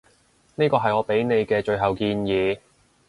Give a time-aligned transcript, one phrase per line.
[0.55, 2.57] 呢個係我畀你嘅最後建議